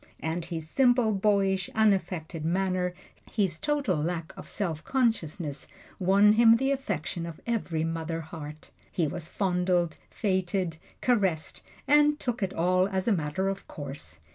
[0.19, 2.95] And his simple, boyish, unaffected manner
[3.31, 5.67] his total lack of self consciousness
[5.99, 8.71] won him the affection of every mother heart.
[8.91, 14.17] He was fondled, feted, caressed, and took it all as a matter of course.